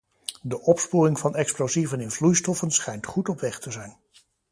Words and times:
De 0.41 0.61
opsporing 0.61 1.19
van 1.19 1.35
explosieven 1.35 1.99
in 1.99 2.11
vloeistoffen 2.11 2.71
schijnt 2.71 3.05
goed 3.05 3.29
op 3.29 3.39
weg 3.39 3.59
te 3.59 3.71
zijn. 3.71 3.97